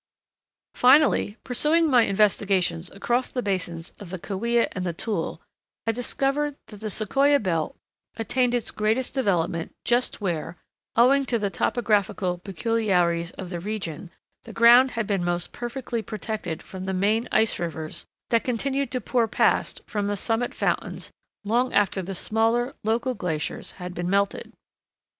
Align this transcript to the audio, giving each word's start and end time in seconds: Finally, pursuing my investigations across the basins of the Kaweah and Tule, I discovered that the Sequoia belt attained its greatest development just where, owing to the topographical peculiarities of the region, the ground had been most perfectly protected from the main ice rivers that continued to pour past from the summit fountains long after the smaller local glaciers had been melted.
Finally, 0.73 1.37
pursuing 1.43 1.87
my 1.87 2.01
investigations 2.01 2.89
across 2.89 3.29
the 3.29 3.43
basins 3.43 3.91
of 3.99 4.09
the 4.09 4.17
Kaweah 4.17 4.67
and 4.71 4.97
Tule, 4.97 5.39
I 5.85 5.91
discovered 5.91 6.55
that 6.69 6.77
the 6.77 6.89
Sequoia 6.89 7.37
belt 7.37 7.75
attained 8.17 8.55
its 8.55 8.71
greatest 8.71 9.13
development 9.13 9.75
just 9.85 10.19
where, 10.19 10.57
owing 10.95 11.23
to 11.25 11.37
the 11.37 11.51
topographical 11.51 12.39
peculiarities 12.39 13.29
of 13.33 13.51
the 13.51 13.59
region, 13.59 14.09
the 14.41 14.53
ground 14.53 14.89
had 14.97 15.05
been 15.05 15.23
most 15.23 15.51
perfectly 15.51 16.01
protected 16.01 16.63
from 16.63 16.85
the 16.85 16.93
main 16.95 17.27
ice 17.31 17.59
rivers 17.59 18.07
that 18.31 18.43
continued 18.43 18.89
to 18.89 19.01
pour 19.01 19.27
past 19.27 19.81
from 19.85 20.07
the 20.07 20.17
summit 20.17 20.55
fountains 20.55 21.11
long 21.43 21.71
after 21.73 22.01
the 22.01 22.15
smaller 22.15 22.73
local 22.83 23.13
glaciers 23.13 23.73
had 23.73 23.93
been 23.93 24.09
melted. 24.09 24.51